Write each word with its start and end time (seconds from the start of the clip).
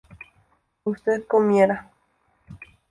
usted 0.83 1.27
comiera 1.27 1.91